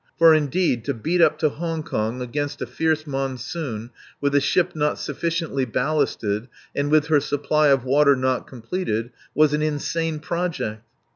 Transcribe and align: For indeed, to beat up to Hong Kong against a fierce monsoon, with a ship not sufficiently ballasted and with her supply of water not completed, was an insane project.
For 0.17 0.33
indeed, 0.33 0.83
to 0.85 0.95
beat 0.95 1.21
up 1.21 1.37
to 1.37 1.49
Hong 1.49 1.83
Kong 1.83 2.21
against 2.23 2.59
a 2.59 2.65
fierce 2.65 3.05
monsoon, 3.05 3.91
with 4.19 4.33
a 4.33 4.41
ship 4.41 4.75
not 4.75 4.97
sufficiently 4.97 5.63
ballasted 5.63 6.47
and 6.75 6.89
with 6.89 7.05
her 7.05 7.19
supply 7.19 7.67
of 7.67 7.83
water 7.85 8.15
not 8.15 8.47
completed, 8.47 9.11
was 9.35 9.53
an 9.53 9.61
insane 9.61 10.17
project. 10.17 10.81